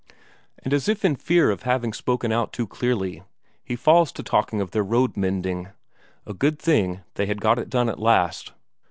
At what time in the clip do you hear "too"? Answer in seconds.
2.51-2.65